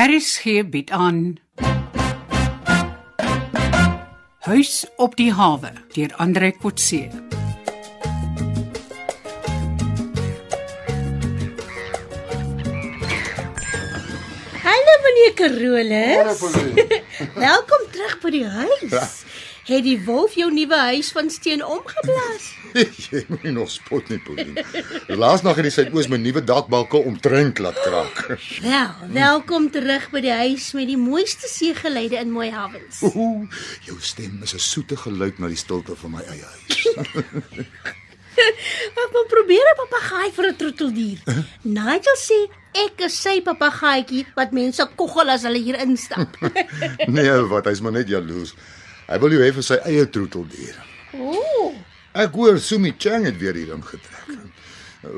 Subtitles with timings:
[0.00, 1.36] RSG bied aan
[4.38, 7.02] Huis op die hawe deur Andre Kotse.
[14.62, 16.38] Hallo meneer Carolus.
[16.38, 17.02] Polly.
[17.46, 19.10] Welkom terug by die huis.
[19.70, 22.46] Het die wolf jou nuwe huis van steen omgeblaas?
[23.10, 24.64] Jy moet nie nog spot nie, Pauline.
[25.14, 28.18] Laas nog het die suidoos my nuwe dakbalke omtrent laat kraak.
[28.64, 32.98] Wel, welkom terug by die huis met die mooiste seegeleide in mooi havens.
[33.12, 33.46] Ooh,
[33.86, 36.90] jou stem is 'n soete geluid na die stilte van my eie huis.
[39.00, 41.18] Ek wil probeer 'n papegaai vir 'n troeteldier.
[41.62, 42.40] Nigel sê
[42.74, 46.36] ek is sy papegaaitjie wat mense koggel as hulle hier instap.
[47.16, 48.54] Nee, wat, hy's maar net jaloers.
[49.10, 50.76] Hy wil jou hê vir sy eie troeteldier.
[51.18, 51.74] Ooh.
[52.14, 54.28] Ek hoor Sumi Chang het weer hier ingetrek.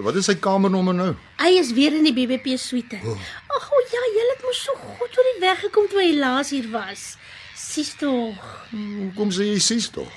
[0.07, 1.11] Wat is sy kamernommer nou?
[1.43, 2.97] Hy is weer in die BBP suite.
[3.03, 6.55] Ag, o ja, jy het mos so goed oor die weg gekom toe hy laas
[6.55, 7.17] hier was.
[7.59, 8.39] Sis tog.
[8.73, 10.09] Hoekom sê jy sies tog?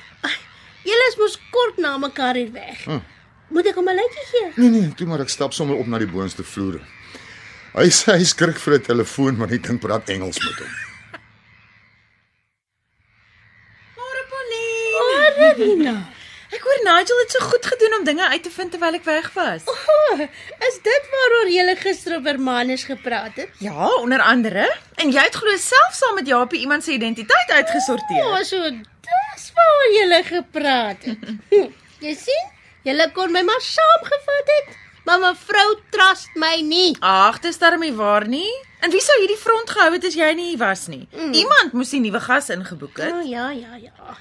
[0.86, 2.83] Julle is mos kort na mekaar hier weg.
[2.86, 3.02] Hm.
[3.49, 4.52] Moet ek hom 'n lykie gee?
[4.55, 6.81] Nee nee, toe maar ek stap sommer op na die boonste vloere.
[7.75, 10.73] Hy sê hy skrik vir 'n telefoon want hy dink praat Engels met hom.
[15.58, 15.95] Nina.
[16.53, 19.30] Ek hoor Nigel het so goed gedoen om dinge uit te vind terwyl ek weg
[19.34, 19.66] was.
[19.72, 20.20] Oh,
[20.67, 23.50] is dit waaroor jy gister op Hermanus gepraat het?
[23.59, 24.67] Ja, onder andere.
[25.02, 28.23] En jy het glo self saam met Japie iemand se identiteit uitgesorteer.
[28.26, 31.28] oh, so dis waaroor jy gepraat het.
[32.06, 32.50] Jy sien?
[32.86, 34.76] Jy kon my maar saamgevat het.
[35.06, 36.95] Maar mevrou trust my nie.
[37.00, 38.50] Ag, dis darmie waar nie.
[38.81, 41.08] En wie sou hierdie front gehou het as jy nie hier was nie?
[41.14, 41.33] Mm.
[41.33, 43.14] Iemand moes die nuwe gas ingeboek het.
[43.14, 44.17] Oh, ja, ja, ja.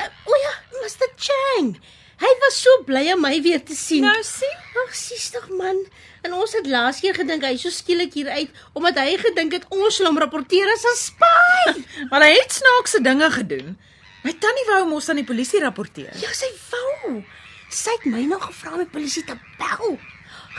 [0.00, 1.76] Uh, o ja, Mr Chang.
[2.22, 4.04] Hy was so bly om my weer te sien.
[4.06, 4.58] Nou sien.
[4.84, 5.80] Ag, sies tog man.
[6.24, 9.52] En ons het laas keer gedink hy is so skielik hier uit omdat hy gedink
[9.58, 11.84] het ons sal hom rapporteer as 'n spy.
[12.10, 13.76] Maar hy het snaakse dinge gedoen.
[14.24, 16.14] My tannie wou hom ons aan die polisie rapporteer.
[16.16, 17.22] ja, sy wou.
[17.70, 19.98] Sy het my nou gevra om die polisie te bel.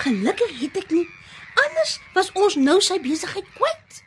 [0.04, 1.08] Gelukkig het ek nie.
[1.66, 4.04] Anders was ons nou sy besigheid kwyt.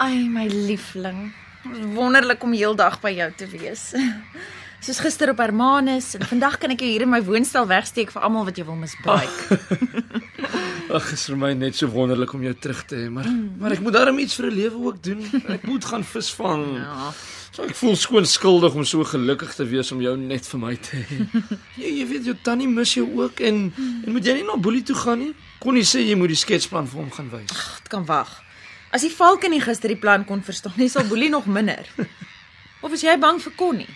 [0.00, 1.32] Ai, my liefling.
[1.92, 3.90] Wonderlik om heeldag by jou te wees.
[4.84, 8.24] Soos gister op Hermanus en vandag kan ek jou hier in my woonstel wegsteek vir
[8.24, 9.42] almal wat jou wil misbruik.
[10.96, 13.28] Ag, is vir my net so wonderlik om jou terug te hê, maar
[13.60, 15.20] maar ek moet darm iets vir 'n lewe ook doen.
[15.52, 16.64] Ek moet gaan visvang.
[16.80, 17.12] Ja.
[17.52, 20.76] So ek voel skoon skuldig om so gelukkig te wees om jou net vir my
[20.80, 21.24] te hê.
[21.82, 24.82] Jy, jy weet jou tannie mis jou ook en en moet jy nie na Boelie
[24.82, 25.34] toe gaan nie?
[25.60, 27.52] Kon nie sê jy moet die sketsplan vir hom gaan wys.
[27.84, 28.40] Dit kan wag.
[28.90, 31.86] As die valke nie gister die plan kon verstaan nie, sal Boelie nog minder.
[32.82, 33.90] Of is jy bang vir Connie?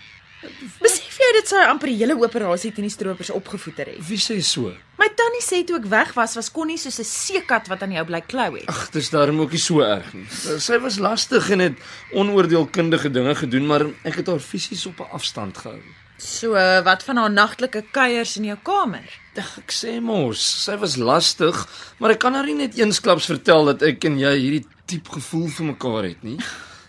[0.79, 4.01] Besef jy dit sy amper die hele operasie teen die stroopers opgevoeder het?
[4.07, 4.71] Wie sê so?
[5.01, 8.05] My tannie sê toe ek weg was, was Connie soos 'n seekat wat aan jou
[8.05, 8.69] bly klou het.
[8.69, 10.27] Ag, dis darm ook nie so erg nie.
[10.59, 11.75] Sy was lastig en het
[12.13, 15.81] onoordeelkundige dinge gedoen, maar ek het haar fisies op 'n afstand gehou.
[16.17, 19.03] So, wat van haar nagtelike kuiers in jou kamer?
[19.35, 21.67] Ag, ek sê mos, sy was lastig,
[21.99, 25.47] maar ek kan haar nie net eensklaps vertel dat ek en jy hierdie diep gevoel
[25.47, 26.37] vir mekaar het nie.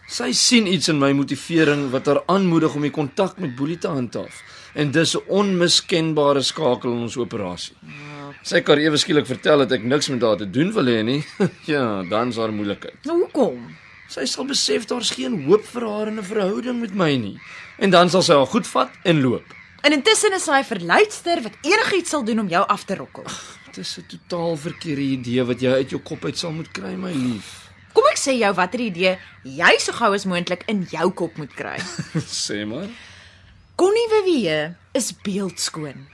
[0.07, 3.91] Sy sien iets in my motivering wat haar aanmoedig om die kontak met Boelie te
[3.91, 4.43] handhaaf.
[4.75, 7.75] En dis 'n onmiskenbare skakel in ons operasie.
[8.43, 11.25] Sy kan ewe skielik vertel dat ek niks met haar te doen wil hê nie.
[11.75, 13.05] ja, dan's haar moeilikheid.
[13.05, 13.77] Nou hoekom?
[14.09, 17.39] Sy sal besef daar's geen hoop vir haar in 'n verhouding met my nie.
[17.79, 19.45] En dan sal sy haar goed vat en loop.
[19.83, 23.25] En intussen is sy verleidster wat enigiets sal doen om jou af te rokkel.
[23.67, 26.95] Dit is 'n totaal verkeerde idee wat jy uit jou kop uit sal moet kry,
[26.95, 27.66] my lief.
[27.97, 29.15] Kom ek sê jou watter idee
[29.49, 31.79] jy so gou as moontlik in jou kop moet kry.
[32.45, 32.91] sê maar.
[33.81, 36.05] Connie Vivie is beeldskoon.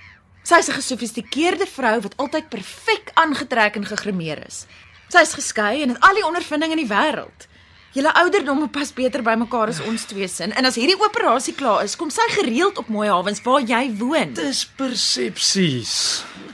[0.47, 4.67] Sy is 'n gesofistikeerde vrou wat altyd perfek aangetrek en gegrimeer is.
[5.11, 7.47] Sy is geskei en het al die ondervinding in die wêreld.
[7.93, 11.83] Julle ouderdomme pas beter by mekaar as ons twee sin en as hierdie operasie klaar
[11.85, 14.33] is, kom sy gereeld op mooi hawens waar jy woon.
[14.39, 15.93] Dis persepsies.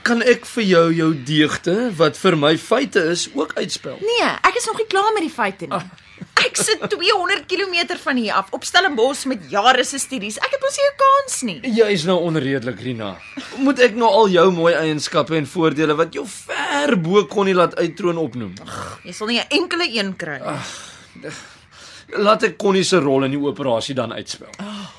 [0.03, 3.95] Kan ek vir jou jou deugte wat vir my feite is ook uitspel?
[4.03, 5.79] Nee, ek is nog nie klaar met die feite nie.
[6.43, 10.41] Ek sit 200 km van hier af op Stellenbosch met jare se studies.
[10.43, 11.57] Ek het mos nie 'n kans nie.
[11.79, 13.15] Jy is nou onredelik, Rina.
[13.57, 17.55] Moet ek nou al jou mooi eienskappe en voordele wat jou ver bo kon nie
[17.55, 18.53] laat uittroon opnoem?
[19.03, 20.59] Jy sal nie 'n enkele een kry nie.
[22.25, 24.49] Laat ek Connie se rol in die operasie dan uitspel.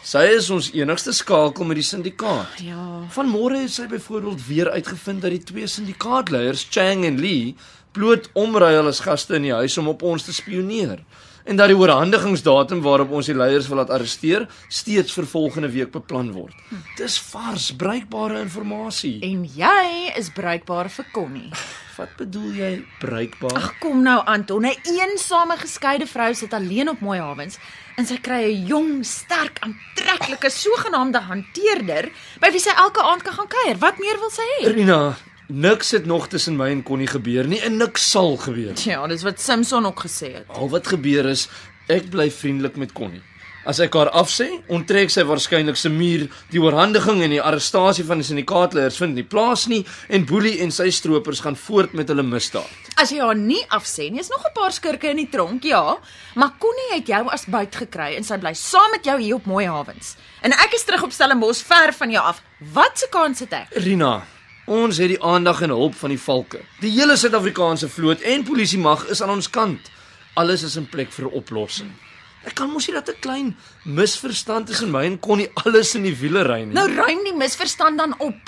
[0.06, 2.60] Sy is ons enigste skakel met die syndikaat.
[2.62, 2.84] Ja.
[3.16, 7.56] Van môre het sy byvoorbeeld weer uitgevind dat die twee syndikaatleiers, Chang en Lee,
[7.96, 11.02] bloot omruil as gaste in die huis om op ons te spioneer.
[11.44, 15.90] En dat die oorhandigingsdatum waarop ons die leiers wil laat arresteer steeds vir volgende week
[15.92, 16.54] beplan word.
[16.96, 19.20] Dis vars, bruikbare inligting.
[19.22, 21.50] En jy is bruikbaar vir Connie.
[22.00, 22.70] Wat bedoel jy
[23.00, 23.56] bruikbaar?
[23.58, 27.58] Ag kom nou Anton, 'n eensame geskeide vrou sit alleen op Mooi Havens
[27.96, 32.10] en sy kry 'n jong, sterk, aantreklike sogenaamde hanteerder
[32.40, 33.78] by wie sy elke aand kan gaan kuier.
[33.78, 34.72] Wat meer wil sy hê?
[34.72, 35.16] Rina,
[35.50, 38.74] niks het nog tussen my en Connie gebeur nie en niks sal gebeur.
[38.86, 40.46] Ja, dis wat Simpson ook gesê het.
[40.48, 41.48] Al wat gebeur is
[41.90, 43.22] ek bly vriendelik met Connie.
[43.68, 48.22] As ek haar afsê, onttrek sy waarskynlik se muur die oorhandiging en die arrestasie van
[48.22, 52.24] die syndikaatleiers vind nie plaas nie en Boelie en sy stroopers gaan voort met hulle
[52.24, 52.88] misdaad.
[52.96, 55.98] As jy haar nie afsê nie, is nog 'n paar skurke in die tronk, ja,
[56.34, 59.46] maar Connie het jou as byt gekry en sy bly saam met jou hier op
[59.46, 60.16] Mooi Havens.
[60.40, 62.42] En ek is terug op Stellenbosch ver van jou af.
[62.72, 63.68] Wat se kans het ek?
[63.70, 64.22] Rina,
[64.66, 66.60] ons het die aandag en hulp van die valke.
[66.80, 69.90] Die hele Suid-Afrikaanse vloot en polisie mag is aan ons kant.
[70.34, 71.90] Alles is in plek vir 'n oplossing.
[72.44, 76.16] Ek kan mos nie dat 'n klein misverstand tussen my en Connie alles in die
[76.16, 76.74] wiele ry nie.
[76.74, 78.40] Nou ruim die misverstand dan op.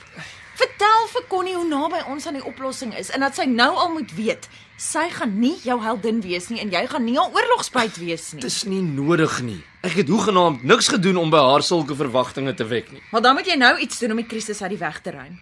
[0.55, 3.93] Vertel vir Connie hoe naby ons aan die oplossing is en dat sy nou al
[3.93, 7.97] moet weet, sy gaan nie jou heldin wees nie en jy gaan nie 'n oorlogsbyt
[7.97, 8.43] wees nie.
[8.43, 9.63] Dis nie nodig nie.
[9.83, 13.03] Ek het hoegenaamd niks gedoen om by haar sulke verwagtinge te wek nie.
[13.11, 15.39] Maar dan moet jy nou iets doen om die krisis uit die weg te ruim.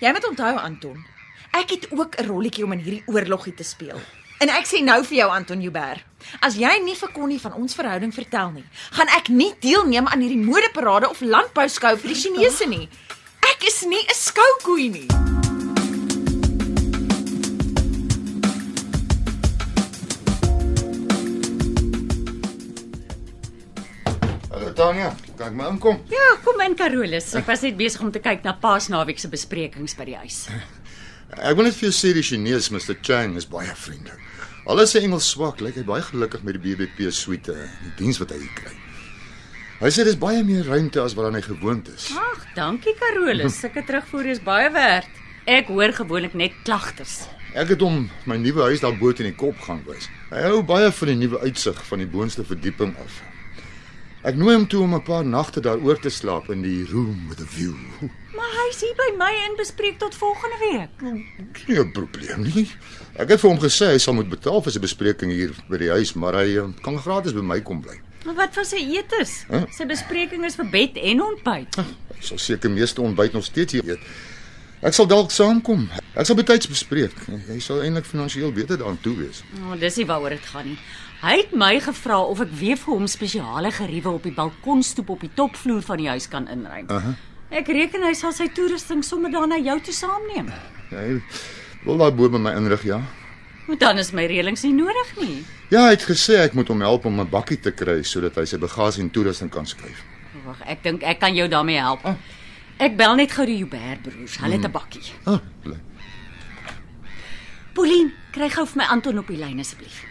[0.00, 1.00] Jy moet onthou Anton,
[1.52, 4.00] ek het ook 'n rolletjie om in hierdie oorlogie te speel.
[4.38, 6.04] En ek sê nou vir jou Anton Joubert,
[6.40, 10.20] as jy nie vir Connie van ons verhouding vertel nie, gaan ek nie deelneem aan
[10.20, 12.88] hierdie modeparade of landbouskou vir die Chinese nie.
[13.40, 15.06] Ek is nie 'n skoukoei nie.
[24.50, 26.00] Hallo Tanya, kan ek maar inkom?
[26.12, 27.32] Ja, kom in Carolus.
[27.38, 30.42] Ek was net besig om te kyk na Paasnaweek se besprekings by die huis.
[31.48, 34.18] Ek wil net vir jou sê die Chinese Mr Chang is baie vriendelik.
[34.68, 37.92] Al is sy Engels swak, lyk hy baie gelukkig met die BBP suite en die
[38.02, 38.74] diens wat hy hier kry.
[39.80, 42.10] Hy sê dis baie meer ruimte as wat hy gewoond is.
[42.18, 43.56] Ag, dankie Carolus.
[43.62, 45.08] Sulke terugvoer is baie werd.
[45.48, 47.22] Ek hoor gewoonlik net klagtes.
[47.56, 50.10] Ek het hom my nuwe huis daar bo in die kop gaan wys.
[50.34, 53.22] Hy hou baie van die nuwe uitsig van die boonste verdieping af.
[54.20, 57.40] Ek nooi hom toe om 'n paar nagte daaroor te slaap in die room with
[57.40, 57.74] a view.
[58.36, 61.02] Maar hy's hier by my in bespreek tot volgende week.
[61.66, 62.68] Nie 'n probleem nie.
[63.16, 65.90] Ek het vir hom gesê hy sal moet betaal vir sy bespreking hier by die
[65.90, 67.96] huis, maar hy eh, kan gratis by my kom bly.
[68.24, 69.44] Maar wat van sy etes?
[69.48, 69.64] Huh?
[69.72, 71.76] Sy bespreking is vir bed en ontbyt.
[71.76, 74.00] Hy sal seker meeste ontbyt nog steeds hier eet.
[74.80, 75.82] Ek sal dalk saamkom.
[76.16, 77.12] Ek sal betyds bespreek.
[77.28, 79.42] Hy sal eintlik finansiëel beter daaraan toe wees.
[79.58, 80.76] O, oh, dis nie waaroor dit gaan nie.
[81.20, 85.26] Hy het my gevra of ek weer vir hom spesiale geriewe op die balkonstoep op
[85.26, 86.88] die topvloer van die huis kan inruim.
[86.88, 87.12] Uh -huh.
[87.60, 90.48] Ek reken hy sal sy toerusting sommer daar na jou toe saamneem.
[90.90, 91.20] Hy
[91.84, 93.02] wil daai bo by my inrig, ja.
[93.66, 95.44] Maar dan is my reëlings nie nodig nie.
[95.68, 98.44] Ja, hy het gesê ek moet hom help om 'n bakkie te kry sodat hy
[98.44, 100.04] sy bagasie en toerusting kan skuif.
[100.46, 102.00] Wag, ek dink ek kan jou daarmee help.
[102.80, 104.38] Ek bel net gou die Joubert broers.
[104.40, 105.04] Hulle het 'n bakkie.
[105.24, 105.76] Ah, bly.
[107.74, 110.04] Pauline, kry gou vir my Anton op die lyn asseblief.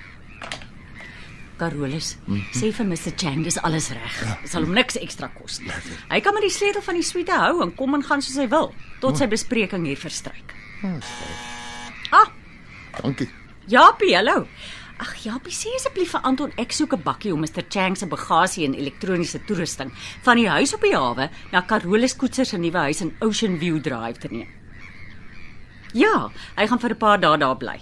[1.58, 2.46] Carolus, mm -hmm.
[2.54, 4.40] sê vir Mr Chang dis alles reg.
[4.42, 5.72] Dit sal hom niks ekstra kos nie.
[6.10, 8.48] Hy kan met die sleutel van die suite hou en kom en gaan soos hy
[8.48, 10.54] wil tot sy bespreking hier verstryk.
[12.12, 12.28] Ah,
[13.02, 13.30] Dankie.
[13.68, 14.48] Japie, hallo.
[15.00, 18.66] Ag Japie, sê asseblief vir Anton ek soek 'n bakkie om Mr Chang se bagasie
[18.66, 19.92] en elektroniese toerusting
[20.26, 23.80] van die huis op die hawe na Carolus Koetser se nuwe huis in Ocean View
[23.80, 24.50] Drive te neem.
[25.94, 27.80] Ja, hy gaan vir 'n paar dae daar bly.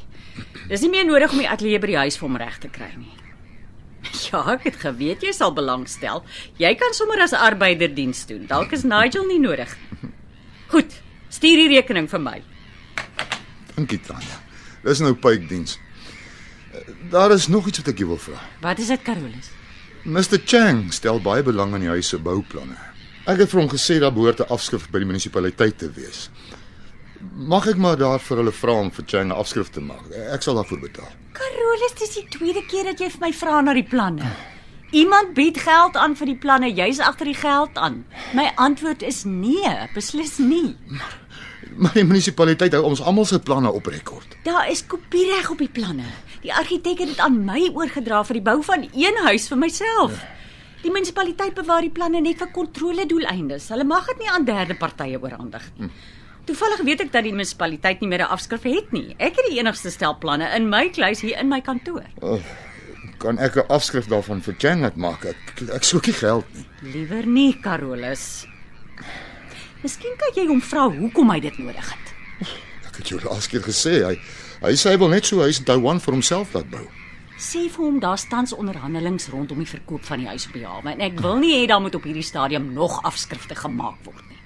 [0.70, 2.94] Dis nie meer nodig om die ateljee by die huis vir hom reg te kry
[2.98, 3.14] nie.
[4.32, 6.24] Ja, ek het geweet jy sal belangstel.
[6.60, 8.46] Jy kan sommer as arbeider diens doen.
[8.46, 9.76] Dalk is Nigel nie nodig.
[10.70, 12.44] Goed, stuur die rekening vir my.
[13.76, 14.38] Dankie Tanya.
[14.84, 15.80] Dis nou pypdiens.
[17.12, 18.42] Daar is nog iets wat ek jou wil vra.
[18.62, 19.50] Wat is dit, Carolus?
[20.04, 22.78] Mr Chang stel baie belang in die huis se bouplanne.
[23.28, 26.30] Ek het vir hom gesê daar behoort 'n afskrif by die munisipaliteit te wees.
[27.36, 30.12] Mag ek maar daar vir hulle vra om vir Chang 'n afskrif te maak?
[30.32, 31.12] Ek sal daarvoor betaal.
[31.34, 34.32] Carolus, dis die tweede keer dat jy vir my vra na die planne.
[34.92, 38.06] Iemand bied geld aan vir die planne, jy's agter die geld aan.
[38.34, 40.76] My antwoord is nee, beslis nie.
[41.76, 44.38] Maar die munisipaliteit hou ons almal se planne op rekord.
[44.44, 46.08] Daar is kopiereg op die planne.
[46.44, 50.20] Die argitek het dit aan my oorgedra vir die bou van een huis vir myself.
[50.84, 53.72] Die munisipaliteit bewaar die planne net vir kontroledoeleindes.
[53.74, 55.90] Hulle mag dit nie aan derde partye oorhandig nie.
[56.48, 59.16] Toevallig weet ek dat die munisipaliteit nie meer 'n afskrif het nie.
[59.20, 62.06] Ek het die enigste stel planne in my kluis hier in my kantoor.
[63.18, 65.26] Kan ek 'n afskrif daarvan vir Chang laat maak?
[65.26, 66.66] Ek ek soek nie geld nie.
[66.94, 68.48] Liewer nie, Carolus.
[69.84, 72.14] Miskien kan jy hom vra hoekom hy dit nodig het.
[72.88, 74.20] Ek het jou laas keer gesê hy
[74.62, 76.86] hy sê hy wil net so huis in Taiwan vir homself laat bou.
[77.38, 80.90] Sê vir hom daar tans onderhandelings rondom die verkoop van die huis op die hawe
[80.96, 84.42] en ek wil nie hê daar moet op hierdie stadium nog afskrifte gemaak word nie.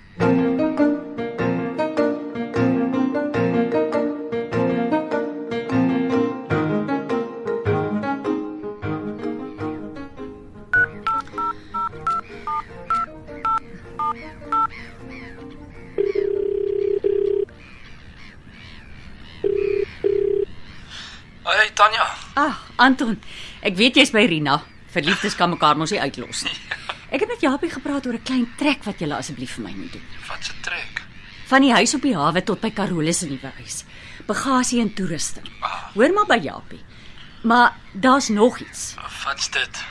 [21.43, 22.05] Hey Tanya.
[22.37, 23.15] Ag, Anton,
[23.65, 24.59] ek weet jy's by Rina.
[24.93, 26.53] Verliefdes kan mekaar mos nie uitlos nie.
[27.13, 29.91] Ek het met Japie gepraat oor 'n klein trek wat jy asseblief vir my moet
[29.91, 30.05] doen.
[30.29, 31.01] Wat se trek?
[31.49, 33.83] Van die huis op die hawe tot by Carolus se nuwe huis.
[34.27, 35.49] Bagasie en toerusting.
[35.95, 36.79] Hoor maar by Japie.
[37.43, 38.95] Maar daar's nog iets.
[39.25, 39.83] Wat's dit?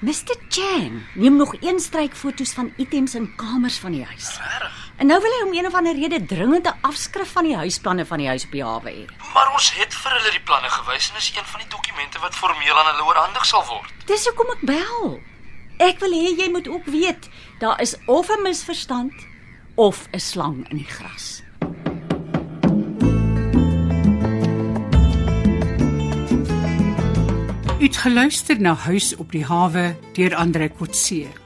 [0.00, 4.38] Mr Chang neem nog een strykfoto's van items in kamers van die huis.
[4.40, 4.85] Regtig?
[4.96, 8.06] En nou wil hy om een of ander rede dringend 'n afskrif van die huisplanne
[8.06, 9.04] van die huis op die hawe hê.
[9.34, 12.34] Maar ons het vir hulle die planne gewys en is een van die dokumente wat
[12.34, 13.92] formeel aan hulle oorhandig sal word.
[14.06, 15.20] Dis hoekom ek bel.
[15.78, 19.12] Ek wil hê jy moet ook weet, daar is of 'n misverstand
[19.74, 21.42] of 'n slang in die gras.
[27.78, 31.45] U het geluister na Huis op die hawe deur Andre Kotse.